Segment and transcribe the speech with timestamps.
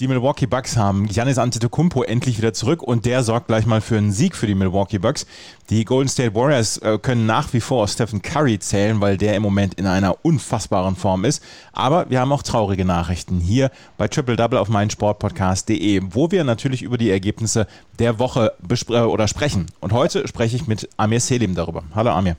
[0.00, 3.98] Die Milwaukee Bucks haben Giannis Antetokounmpo endlich wieder zurück und der sorgt gleich mal für
[3.98, 5.26] einen Sieg für die Milwaukee Bucks.
[5.68, 9.36] Die Golden State Warriors äh, können nach wie vor auf Stephen Curry zählen, weil der
[9.36, 11.44] im Moment in einer unfassbaren Form ist.
[11.74, 16.80] Aber wir haben auch traurige Nachrichten hier bei Triple Double auf meinsportpodcast.de, wo wir natürlich
[16.80, 17.66] über die Ergebnisse
[17.98, 18.54] der Woche
[18.88, 19.66] äh, oder sprechen.
[19.80, 21.82] Und heute spreche ich mit Amir Selim darüber.
[21.94, 22.38] Hallo Amir.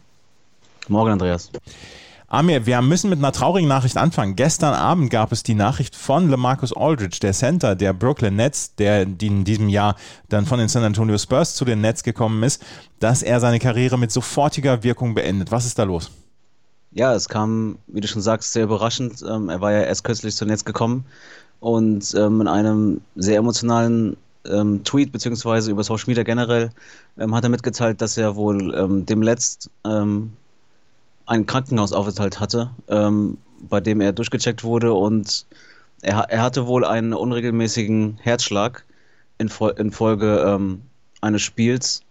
[0.87, 1.51] Morgen, Andreas.
[2.31, 4.37] Amir, wir müssen mit einer traurigen Nachricht anfangen.
[4.37, 9.01] Gestern Abend gab es die Nachricht von LaMarcus Aldridge, der Center der Brooklyn Nets, der
[9.01, 9.97] in diesem Jahr
[10.29, 12.63] dann von den San Antonio Spurs zu den Nets gekommen ist,
[13.01, 15.51] dass er seine Karriere mit sofortiger Wirkung beendet.
[15.51, 16.09] Was ist da los?
[16.93, 19.21] Ja, es kam, wie du schon sagst, sehr überraschend.
[19.29, 21.03] Ähm, er war ja erst kürzlich zu Netz gekommen
[21.59, 26.69] und ähm, in einem sehr emotionalen ähm, Tweet beziehungsweise über Social Media generell
[27.19, 29.69] hat er mitgeteilt, dass er wohl dem letzt
[31.25, 35.45] einen Krankenhausaufenthalt hatte, ähm, bei dem er durchgecheckt wurde und
[36.01, 38.85] er, er hatte wohl einen unregelmäßigen Herzschlag
[39.37, 40.81] infolge in Folge, ähm,
[41.21, 42.01] eines Spiels.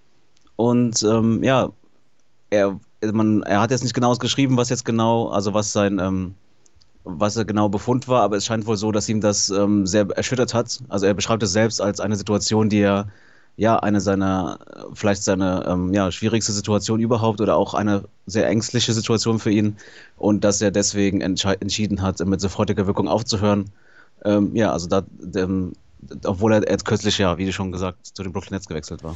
[0.56, 1.70] Und ähm, ja,
[2.50, 2.78] er,
[3.12, 6.34] man, er hat jetzt nicht genau geschrieben, was jetzt genau, also was sein, ähm,
[7.04, 10.08] was er genau Befund war, aber es scheint wohl so, dass ihm das ähm, sehr
[10.10, 10.80] erschüttert hat.
[10.88, 13.08] Also er beschreibt es selbst als eine Situation, die er
[13.60, 14.58] ja, eine seiner,
[14.94, 19.76] vielleicht seine ähm, ja, schwierigste Situation überhaupt oder auch eine sehr ängstliche Situation für ihn
[20.16, 23.66] und dass er deswegen entschieden hat, mit sofortiger Wirkung aufzuhören.
[24.24, 25.02] Ähm, ja, also da,
[25.36, 25.74] ähm,
[26.24, 29.14] obwohl er jetzt kürzlich, ja, wie schon gesagt, zu den Brooklyn Nets gewechselt war.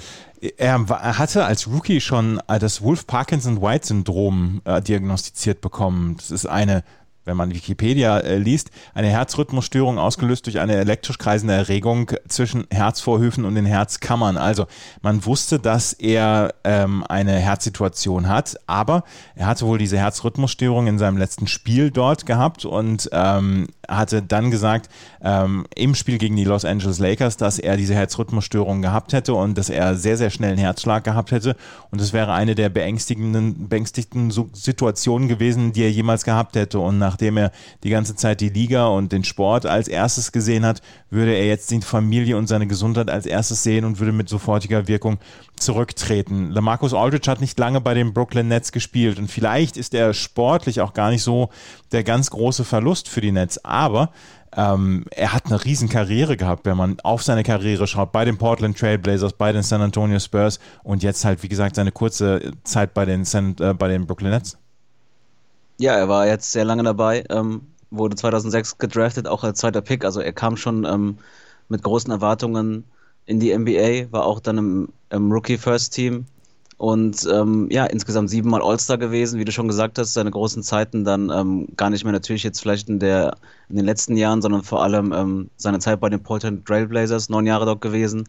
[0.59, 6.19] Er, er hatte als Rookie schon äh, das Wolf-Parkinson-White-Syndrom äh, diagnostiziert bekommen.
[6.19, 6.85] Das ist eine
[7.25, 13.45] wenn man Wikipedia äh, liest, eine Herzrhythmusstörung ausgelöst durch eine elektrisch kreisende Erregung zwischen Herzvorhöfen
[13.45, 14.37] und den Herzkammern.
[14.37, 14.67] Also
[15.03, 20.99] man wusste, dass er ähm, eine Herzsituation hat, aber er hatte wohl diese Herzrhythmusstörung in
[20.99, 24.89] seinem letzten Spiel dort gehabt und ähm, hatte dann gesagt,
[25.23, 29.57] ähm, im Spiel gegen die Los Angeles Lakers, dass er diese Herzrhythmusstörung gehabt hätte und
[29.59, 31.57] dass er sehr, sehr schnell einen Herzschlag gehabt hätte.
[31.91, 36.79] Und es wäre eine der beängstigenden, beängstigenden Situationen gewesen, die er jemals gehabt hätte.
[36.79, 37.53] Und nachdem er
[37.85, 41.71] die ganze Zeit die Liga und den Sport als erstes gesehen hat, würde er jetzt
[41.71, 45.19] die Familie und seine Gesundheit als erstes sehen und würde mit sofortiger Wirkung
[45.57, 46.51] zurücktreten.
[46.51, 50.81] Lamarcus Aldridge hat nicht lange bei den Brooklyn Nets gespielt und vielleicht ist er sportlich
[50.81, 51.51] auch gar nicht so
[51.93, 54.11] der ganz große Verlust für die Nets, aber
[54.57, 58.39] ähm, er hat eine riesen Karriere gehabt, wenn man auf seine Karriere schaut, bei den
[58.39, 62.93] Portland Trailblazers, bei den San Antonio Spurs und jetzt halt, wie gesagt, seine kurze Zeit
[62.93, 64.59] bei den, San, äh, bei den Brooklyn Nets.
[65.79, 70.05] Ja, er war jetzt sehr lange dabei, ähm, wurde 2006 gedraftet, auch als zweiter Pick,
[70.05, 71.19] also er kam schon ähm,
[71.69, 72.85] mit großen Erwartungen
[73.27, 76.27] in die NBA, war auch dann im, im Rookie First Team
[76.77, 81.05] und ähm, ja, insgesamt siebenmal All-Star gewesen, wie du schon gesagt hast, seine großen Zeiten
[81.05, 83.37] dann ähm, gar nicht mehr natürlich jetzt vielleicht in, der,
[83.69, 87.47] in den letzten Jahren, sondern vor allem ähm, seine Zeit bei den Portland Trailblazers, neun
[87.47, 88.29] Jahre dort gewesen.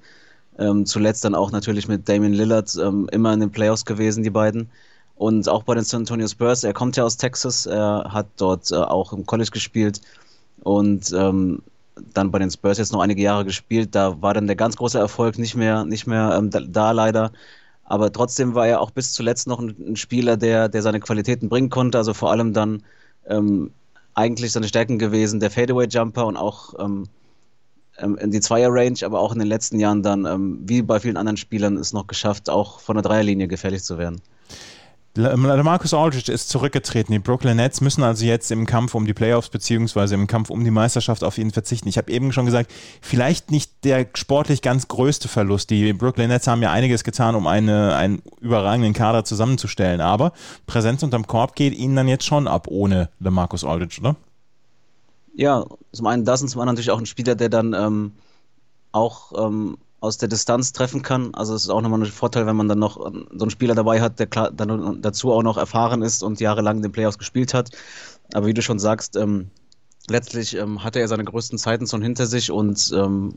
[0.57, 4.29] Ähm, zuletzt dann auch natürlich mit Damian Lillard ähm, immer in den Playoffs gewesen, die
[4.29, 4.69] beiden.
[5.15, 8.71] Und auch bei den San Antonio Spurs, er kommt ja aus Texas, er hat dort
[8.71, 10.01] äh, auch im College gespielt
[10.61, 11.61] und ähm,
[12.13, 13.95] dann bei den Spurs jetzt noch einige Jahre gespielt.
[13.95, 17.31] Da war dann der ganz große Erfolg nicht mehr, nicht mehr ähm, da, da, leider.
[17.85, 21.47] Aber trotzdem war er auch bis zuletzt noch ein, ein, Spieler, der, der seine Qualitäten
[21.47, 21.97] bringen konnte.
[21.97, 22.83] Also vor allem dann
[23.27, 23.71] ähm,
[24.15, 27.07] eigentlich seine Stärken gewesen, der Fadeaway-Jumper und auch ähm,
[27.97, 31.17] ähm in die Zweier-Range, aber auch in den letzten Jahren dann, ähm, wie bei vielen
[31.17, 34.21] anderen Spielern, es noch geschafft, auch von der Dreierlinie gefährlich zu werden.
[35.17, 37.13] Marcus Aldridge ist zurückgetreten.
[37.13, 40.63] Die Brooklyn Nets müssen also jetzt im Kampf um die Playoffs beziehungsweise im Kampf um
[40.63, 41.87] die Meisterschaft auf ihn verzichten.
[41.87, 42.71] Ich habe eben schon gesagt,
[43.01, 45.69] vielleicht nicht der sportlich ganz größte Verlust.
[45.69, 50.33] Die Brooklyn Nets haben ja einiges getan, um eine, einen überragenden Kader zusammenzustellen, aber
[50.67, 54.17] Präsenz unterm Korb geht ihnen dann jetzt schon ab ohne Marcus Aldridge, oder?
[55.33, 58.13] Ja, zum einen das und zum anderen natürlich auch ein Spieler, der dann ähm,
[58.91, 61.33] auch ähm, aus der Distanz treffen kann.
[61.33, 63.75] Also es ist auch nochmal ein Vorteil, wenn man dann noch ähm, so einen Spieler
[63.75, 67.53] dabei hat, der klar, dann dazu auch noch erfahren ist und jahrelang den Playoffs gespielt
[67.53, 67.71] hat.
[68.33, 69.49] Aber wie du schon sagst, ähm,
[70.07, 73.33] letztlich ähm, hatte er seine größten Zeiten schon hinter sich und ähm,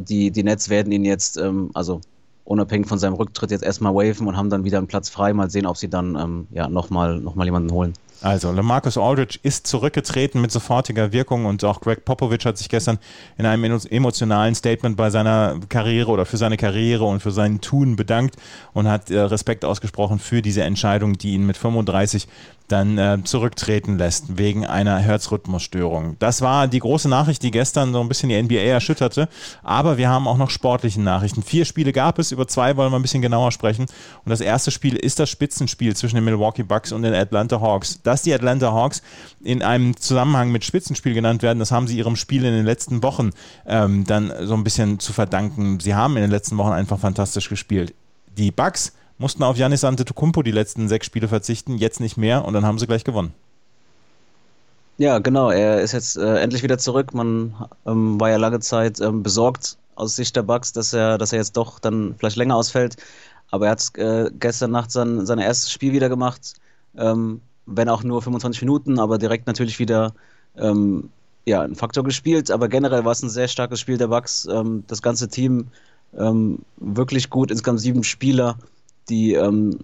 [0.00, 2.02] die, die Nets werden ihn jetzt, ähm, also
[2.44, 5.32] unabhängig von seinem Rücktritt, jetzt erstmal waven und haben dann wieder einen Platz frei.
[5.32, 7.94] Mal sehen, ob sie dann ähm, ja, nochmal noch mal jemanden holen.
[8.22, 12.98] Also, Lamarcus Aldridge ist zurückgetreten mit sofortiger Wirkung und auch Greg Popovich hat sich gestern
[13.38, 17.96] in einem emotionalen Statement bei seiner Karriere oder für seine Karriere und für sein Tun
[17.96, 18.36] bedankt
[18.74, 22.28] und hat äh, Respekt ausgesprochen für diese Entscheidung, die ihn mit 35
[22.70, 26.16] dann äh, zurücktreten lässt wegen einer Herzrhythmusstörung.
[26.18, 29.28] Das war die große Nachricht, die gestern so ein bisschen die NBA erschütterte.
[29.62, 31.42] Aber wir haben auch noch sportliche Nachrichten.
[31.42, 33.86] Vier Spiele gab es, über zwei wollen wir ein bisschen genauer sprechen.
[34.24, 38.00] Und das erste Spiel ist das Spitzenspiel zwischen den Milwaukee Bucks und den Atlanta Hawks.
[38.10, 39.02] Dass die Atlanta Hawks
[39.40, 43.04] in einem Zusammenhang mit Spitzenspiel genannt werden, das haben sie ihrem Spiel in den letzten
[43.04, 43.30] Wochen
[43.66, 45.78] ähm, dann so ein bisschen zu verdanken.
[45.78, 47.94] Sie haben in den letzten Wochen einfach fantastisch gespielt.
[48.36, 52.52] Die Bucks mussten auf Janis Antetokounmpo die letzten sechs Spiele verzichten, jetzt nicht mehr und
[52.52, 53.32] dann haben sie gleich gewonnen.
[54.98, 55.50] Ja, genau.
[55.50, 57.14] Er ist jetzt äh, endlich wieder zurück.
[57.14, 57.54] Man
[57.86, 61.38] ähm, war ja lange Zeit ähm, besorgt aus Sicht der Bucks, dass er, dass er
[61.38, 62.96] jetzt doch dann vielleicht länger ausfällt.
[63.52, 66.54] Aber er hat äh, gestern Nacht sein, sein erstes Spiel wieder gemacht.
[66.96, 70.12] Ähm, wenn auch nur 25 Minuten, aber direkt natürlich wieder
[70.56, 71.10] ähm,
[71.44, 72.50] ja, ein Faktor gespielt.
[72.50, 74.46] Aber generell war es ein sehr starkes Spiel der Bucks.
[74.50, 75.68] Ähm, das ganze Team
[76.18, 78.56] ähm, wirklich gut, insgesamt sieben Spieler
[79.08, 79.80] die ähm,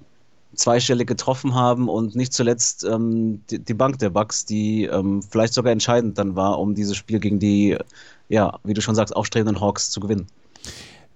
[0.55, 4.89] zweistellig getroffen haben und nicht zuletzt ähm, die, die, Bank der Bucks, die
[5.29, 7.77] vielleicht sogar entscheidend dann war, um dieses Spiel gegen die,
[8.29, 10.29] ja, wie du schon sagst, aufstrebenden Hawks zu gewinnen.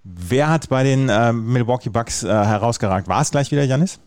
[0.02, 3.06] Wer hat bei den äh, Milwaukee Bucks äh, herausgeragt?
[3.08, 4.00] War es gleich wieder Janis?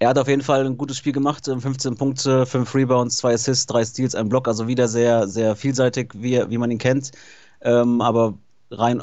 [0.00, 1.44] Er hat auf jeden Fall ein gutes Spiel gemacht.
[1.44, 4.48] 15 Punkte, 5 Rebounds, 2 Assists, 3 Steals, ein Block.
[4.48, 7.12] Also wieder sehr, sehr vielseitig, wie, wie man ihn kennt.
[7.60, 8.32] Ähm, aber
[8.70, 9.02] rein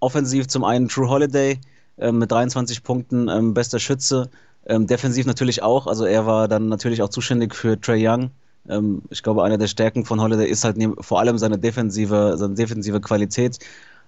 [0.00, 1.58] offensiv zum einen True Holiday,
[1.96, 4.28] ähm, mit 23 Punkten, ähm, bester Schütze.
[4.66, 8.30] Ähm, defensiv natürlich auch, also er war dann natürlich auch zuständig für Trey Young.
[8.68, 12.54] Ähm, ich glaube, eine der Stärken von Holiday ist halt vor allem seine defensive, seine
[12.54, 13.58] defensive Qualität.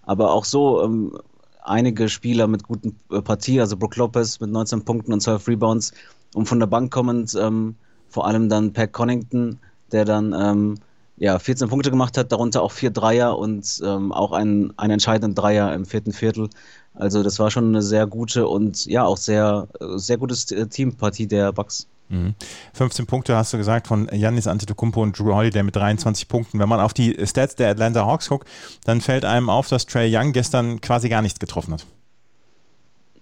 [0.03, 1.19] Aber auch so ähm,
[1.63, 5.93] einige Spieler mit guten äh, Partien, also Brook Lopez mit 19 Punkten und 12 Rebounds
[6.35, 7.77] und von der Bank kommend, ähm,
[8.09, 9.59] vor allem dann Pat Connington,
[9.93, 10.79] der dann
[11.19, 15.35] ja, 14 Punkte gemacht hat, darunter auch vier Dreier und ähm, auch einen, einen entscheidenden
[15.35, 16.49] Dreier im vierten Viertel.
[16.95, 21.27] Also das war schon eine sehr gute und ja auch sehr, sehr gutes äh, Teampartie
[21.27, 21.87] der Bucks.
[22.73, 23.07] 15 mhm.
[23.07, 26.59] Punkte hast du gesagt von Yannis Antetokounmpo und Drew Holiday mit 23 Punkten.
[26.59, 28.49] Wenn man auf die Stats der Atlanta Hawks guckt,
[28.85, 31.87] dann fällt einem auf, dass Trey Young gestern quasi gar nichts getroffen hat.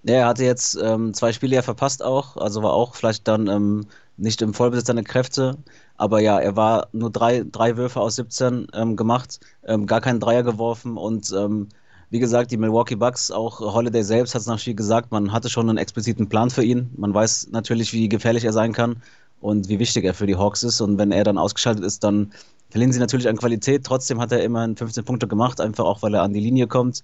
[0.08, 3.48] Ja, er hatte jetzt ähm, zwei Spiele ja verpasst auch, also war auch vielleicht dann
[3.48, 3.86] ähm,
[4.16, 5.58] nicht im Vollbesitz seiner Kräfte.
[5.96, 10.20] Aber ja, er war nur drei, drei Würfe aus 17 ähm, gemacht, ähm, gar keinen
[10.20, 11.68] Dreier geworfen und ähm,
[12.10, 15.48] wie gesagt, die Milwaukee Bucks, auch Holiday selbst hat es nach Spiel gesagt, man hatte
[15.50, 16.88] schon einen expliziten Plan für ihn.
[16.96, 19.02] Man weiß natürlich, wie gefährlich er sein kann
[19.40, 20.80] und wie wichtig er für die Hawks ist.
[20.80, 22.32] Und wenn er dann ausgeschaltet ist, dann
[22.70, 23.84] verlieren sie natürlich an Qualität.
[23.84, 27.02] Trotzdem hat er immerhin 15 Punkte gemacht, einfach auch, weil er an die Linie kommt.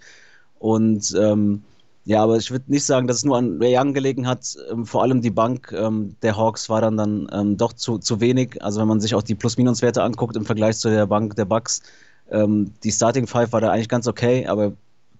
[0.60, 1.64] Und ähm,
[2.04, 4.56] ja, aber ich würde nicht sagen, dass es nur an Ray Young gelegen hat.
[4.70, 8.20] Ähm, vor allem die Bank ähm, der Hawks war dann, dann ähm, doch zu, zu
[8.20, 8.62] wenig.
[8.62, 11.82] Also wenn man sich auch die Plus-Minus-Werte anguckt im Vergleich zu der Bank der Bucks,
[12.30, 14.72] ähm, die Starting Five war da eigentlich ganz okay, aber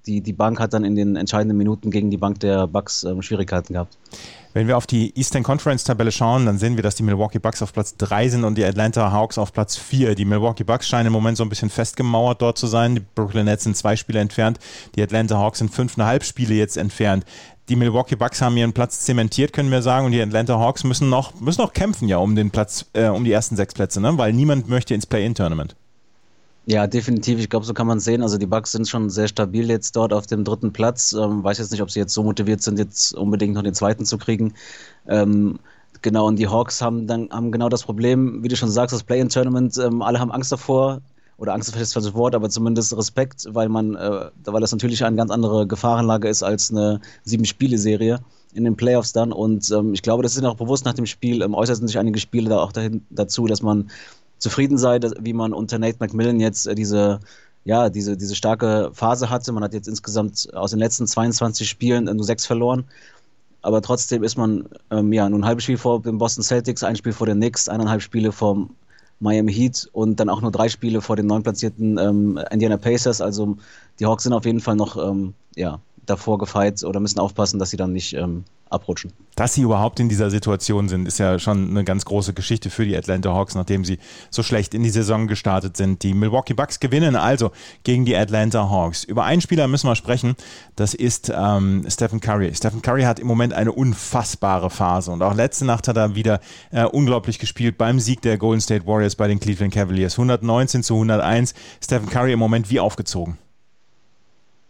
[0.06, 3.22] die, die Bank hat dann in den entscheidenden Minuten gegen die Bank der Bucks ähm,
[3.22, 3.96] Schwierigkeiten gehabt.
[4.54, 7.62] Wenn wir auf die Eastern Conference Tabelle schauen, dann sehen wir, dass die Milwaukee Bucks
[7.62, 10.14] auf Platz 3 sind und die Atlanta Hawks auf Platz 4.
[10.14, 12.96] Die Milwaukee Bucks scheinen im Moment so ein bisschen festgemauert dort zu sein.
[12.96, 14.58] Die Brooklyn Nets sind zwei Spiele entfernt.
[14.94, 17.24] Die Atlanta Hawks sind fünfeinhalb Spiele jetzt entfernt.
[17.70, 21.08] Die Milwaukee Bucks haben ihren Platz zementiert, können wir sagen, und die Atlanta Hawks müssen
[21.08, 24.18] noch, müssen noch kämpfen ja um den Platz, äh, um die ersten sechs Plätze, ne?
[24.18, 25.76] weil niemand möchte ins Play-In-Tournament.
[26.64, 27.40] Ja, definitiv.
[27.40, 28.22] Ich glaube, so kann man sehen.
[28.22, 31.12] Also die Bucks sind schon sehr stabil jetzt dort auf dem dritten Platz.
[31.12, 34.04] Ähm, weiß jetzt nicht, ob sie jetzt so motiviert sind, jetzt unbedingt noch den zweiten
[34.04, 34.54] zu kriegen.
[35.08, 35.58] Ähm,
[36.02, 39.02] genau, und die Hawks haben dann haben genau das Problem, wie du schon sagst, das
[39.02, 39.76] Play-in-Tournament.
[39.78, 41.00] Ähm, alle haben Angst davor.
[41.36, 45.04] Oder Angst ist vielleicht das Wort, aber zumindest Respekt, weil man, äh, weil das natürlich
[45.04, 48.20] eine ganz andere Gefahrenlage ist als eine sieben-Spiele-Serie
[48.54, 49.32] in den Playoffs dann.
[49.32, 52.20] Und ähm, ich glaube, das ihnen auch bewusst nach dem Spiel, ähm, äußerten sich einige
[52.20, 53.90] Spiele da auch dahin, dazu, dass man
[54.42, 57.20] zufrieden sei, wie man unter Nate McMillan jetzt äh, diese,
[57.64, 59.52] ja, diese, diese starke Phase hatte.
[59.52, 62.84] Man hat jetzt insgesamt aus den letzten 22 Spielen äh, nur sechs verloren.
[63.62, 66.96] Aber trotzdem ist man ähm, ja nur ein halbes Spiel vor den Boston Celtics, ein
[66.96, 68.68] Spiel vor den Knicks, eineinhalb Spiele vor
[69.20, 73.20] Miami Heat und dann auch nur drei Spiele vor den neun platzierten ähm, Indiana Pacers.
[73.20, 73.56] Also
[74.00, 77.70] die Hawks sind auf jeden Fall noch ähm, ja, davor gefeit oder müssen aufpassen, dass
[77.70, 79.12] sie dann nicht ähm, abrutschen.
[79.34, 82.84] Dass sie überhaupt in dieser Situation sind, ist ja schon eine ganz große Geschichte für
[82.84, 83.98] die Atlanta Hawks, nachdem sie
[84.30, 86.02] so schlecht in die Saison gestartet sind.
[86.02, 87.50] Die Milwaukee Bucks gewinnen also
[87.84, 89.04] gegen die Atlanta Hawks.
[89.04, 90.36] Über einen Spieler müssen wir sprechen,
[90.76, 92.54] das ist ähm, Stephen Curry.
[92.54, 96.40] Stephen Curry hat im Moment eine unfassbare Phase und auch letzte Nacht hat er wieder
[96.70, 100.14] äh, unglaublich gespielt beim Sieg der Golden State Warriors bei den Cleveland Cavaliers.
[100.14, 101.54] 119 zu 101.
[101.82, 103.38] Stephen Curry im Moment wie aufgezogen.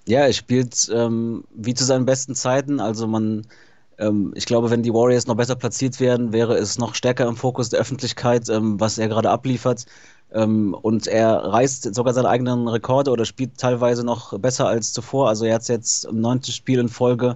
[0.07, 2.81] Ja, er spielt ähm, wie zu seinen besten Zeiten.
[2.81, 3.47] Also man
[4.03, 7.37] Ähm, ich glaube, wenn die Warriors noch besser platziert werden, wäre es noch stärker im
[7.37, 9.87] Fokus der Öffentlichkeit, ähm, was er gerade abliefert.
[10.33, 15.29] Ähm, und er reißt sogar seine eigenen Rekorde oder spielt teilweise noch besser als zuvor.
[15.29, 17.35] Also er hat jetzt im neunten Spiel in Folge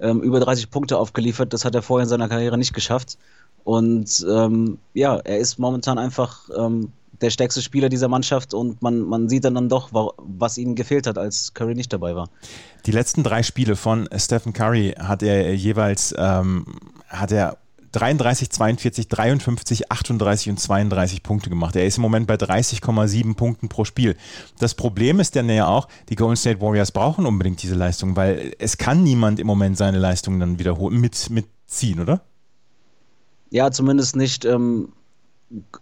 [0.00, 1.52] ähm, über 30 Punkte aufgeliefert.
[1.52, 3.18] Das hat er vorher in seiner Karriere nicht geschafft.
[3.64, 9.00] Und ähm, ja, er ist momentan einfach ähm, der stärkste Spieler dieser Mannschaft und man,
[9.00, 12.28] man sieht dann, dann doch, was ihnen gefehlt hat, als Curry nicht dabei war.
[12.86, 16.64] Die letzten drei Spiele von Stephen Curry hat er jeweils ähm,
[17.08, 17.58] hat er
[17.92, 21.74] 33, 42, 53, 38 und 32 Punkte gemacht.
[21.74, 24.16] Er ist im Moment bei 30,7 Punkten pro Spiel.
[24.58, 28.54] Das Problem ist dann ja auch, die Golden State Warriors brauchen unbedingt diese Leistung, weil
[28.58, 32.22] es kann niemand im Moment seine Leistung dann wiederholen, mit, mitziehen, oder?
[33.50, 34.92] Ja, zumindest nicht ähm,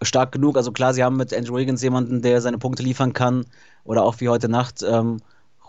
[0.02, 0.56] stark genug.
[0.56, 3.44] Also klar, sie haben mit Andrew Wiggins jemanden, der seine Punkte liefern kann.
[3.84, 5.18] Oder auch wie heute Nacht ähm,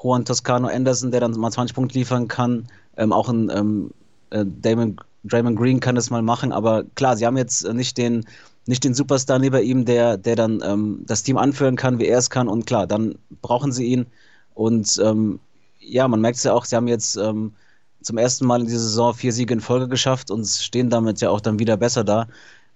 [0.02, 2.68] Juan Toscano Anderson, der dann mal 20 Punkte liefern kann.
[2.98, 3.92] Ähm, auch ein ähm,
[4.30, 8.26] äh, Damon Draymond Green kann das mal machen, aber klar, sie haben jetzt nicht den,
[8.66, 12.20] nicht den Superstar neben ihm, der, der dann ähm, das Team anführen kann, wie er
[12.20, 12.48] es kann.
[12.48, 14.06] Und klar, dann brauchen sie ihn.
[14.54, 15.40] Und ähm,
[15.80, 17.54] ja, man merkt es ja auch, sie haben jetzt ähm,
[18.02, 21.30] zum ersten Mal in dieser Saison vier Siege in Folge geschafft und stehen damit ja
[21.30, 22.28] auch dann wieder besser da.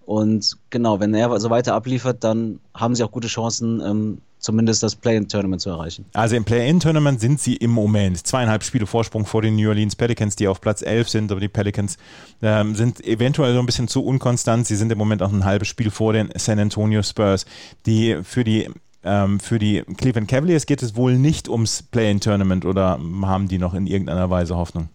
[0.05, 4.83] Und genau, wenn er so weiter abliefert, dann haben sie auch gute Chancen, ähm, zumindest
[4.83, 6.05] das Play-In-Tournament zu erreichen.
[6.13, 10.35] Also im Play-In-Tournament sind sie im Moment zweieinhalb Spiele Vorsprung vor den New Orleans Pelicans,
[10.35, 11.97] die auf Platz 11 sind, aber die Pelicans
[12.41, 14.67] ähm, sind eventuell so ein bisschen zu unkonstant.
[14.67, 17.45] Sie sind im Moment auch ein halbes Spiel vor den San Antonio Spurs,
[17.85, 18.69] die für die
[19.05, 23.73] ähm, für die Cleveland Cavaliers geht es wohl nicht ums Play-In-Tournament oder haben die noch
[23.73, 24.89] in irgendeiner Weise Hoffnung?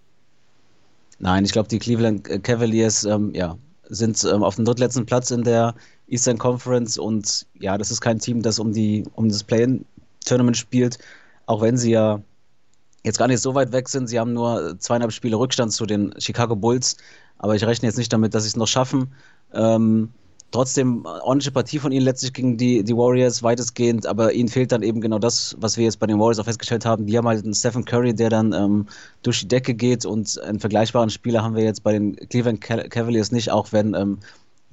[1.18, 3.56] Nein, ich glaube, die Cleveland Cavaliers ähm, ja,
[3.88, 5.74] sind ähm, auf dem drittletzten Platz in der
[6.06, 10.98] Eastern Conference und ja, das ist kein Team, das um, die, um das Play-In-Tournament spielt,
[11.46, 12.20] auch wenn sie ja
[13.04, 14.08] jetzt gar nicht so weit weg sind.
[14.08, 16.96] Sie haben nur zweieinhalb Spiele Rückstand zu den Chicago Bulls,
[17.38, 19.14] aber ich rechne jetzt nicht damit, dass sie es noch schaffen.
[19.52, 20.10] Ähm,
[20.50, 24.82] trotzdem ordentliche Partie von ihnen letztlich gegen die, die Warriors weitestgehend, aber ihnen fehlt dann
[24.82, 27.06] eben genau das, was wir jetzt bei den Warriors auch festgestellt haben.
[27.06, 28.86] Die haben halt einen Stephen Curry, der dann ähm,
[29.22, 33.30] durch die Decke geht und einen vergleichbaren Spieler haben wir jetzt bei den Cleveland Cavaliers
[33.30, 34.18] nicht, auch wenn ähm,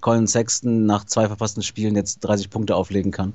[0.02, 3.34] Colin Sexton nach zwei verpassten Spielen jetzt 30 Punkte auflegen kann.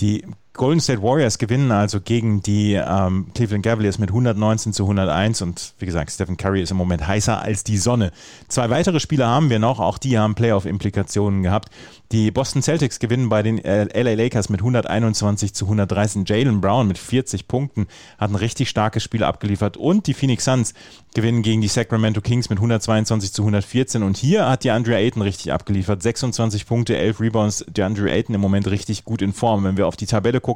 [0.00, 0.24] Die
[0.58, 5.74] Golden State Warriors gewinnen also gegen die ähm, Cleveland Cavaliers mit 119 zu 101 und
[5.78, 8.10] wie gesagt, Stephen Curry ist im Moment heißer als die Sonne.
[8.48, 11.70] Zwei weitere Spieler haben wir noch, auch die haben Playoff-Implikationen gehabt.
[12.10, 16.24] Die Boston Celtics gewinnen bei den äh, LA Lakers mit 121 zu 113.
[16.26, 17.86] Jalen Brown mit 40 Punkten
[18.18, 20.74] hat ein richtig starkes Spiel abgeliefert und die Phoenix Suns
[21.14, 25.22] gewinnen gegen die Sacramento Kings mit 122 zu 114 und hier hat die Andre Ayton
[25.22, 26.02] richtig abgeliefert.
[26.02, 27.64] 26 Punkte, 11 Rebounds.
[27.68, 29.62] Der Andre Ayton im Moment richtig gut in Form.
[29.62, 30.47] Wenn wir auf die Tabelle gucken,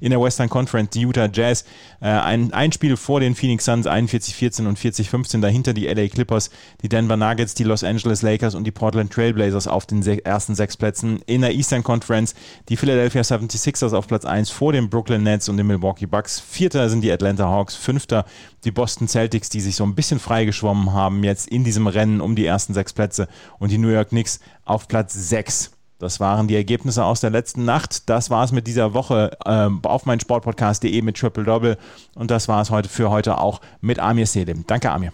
[0.00, 1.64] in der Western Conference, die Utah Jazz,
[2.00, 6.50] äh, ein, ein Spiel vor den Phoenix Suns, 41-14 und 40-15, dahinter die LA Clippers,
[6.82, 10.54] die Denver Nuggets, die Los Angeles Lakers und die Portland Trailblazers auf den se ersten
[10.54, 11.20] sechs Plätzen.
[11.26, 12.34] In der Eastern Conference
[12.68, 16.40] die Philadelphia 76ers auf Platz 1 vor den Brooklyn Nets und den Milwaukee Bucks.
[16.40, 18.24] Vierter sind die Atlanta Hawks, fünfter
[18.64, 22.34] die Boston Celtics, die sich so ein bisschen freigeschwommen haben jetzt in diesem Rennen um
[22.34, 23.28] die ersten sechs Plätze
[23.58, 25.77] und die New York Knicks auf Platz 6.
[25.98, 28.08] Das waren die Ergebnisse aus der letzten Nacht.
[28.08, 31.76] Das war es mit dieser Woche ähm, auf meinsportpodcast.de mit Triple Double.
[32.14, 34.64] Und das war es heute für heute auch mit Amir Selim.
[34.66, 35.12] Danke, Amir.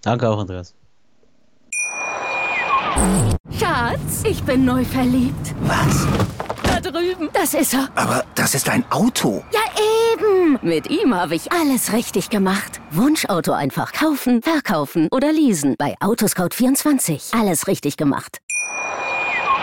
[0.00, 0.74] Danke auch, Andreas.
[3.58, 5.54] Schatz, ich bin neu verliebt.
[5.62, 6.06] Was?
[6.62, 7.28] Da drüben.
[7.32, 7.88] Das ist er.
[7.94, 9.42] Aber das ist ein Auto.
[9.52, 9.60] Ja,
[10.14, 10.58] eben.
[10.62, 12.80] Mit ihm habe ich alles richtig gemacht.
[12.90, 15.74] Wunschauto einfach kaufen, verkaufen oder leasen.
[15.78, 17.38] Bei Autoscout24.
[17.38, 18.38] Alles richtig gemacht.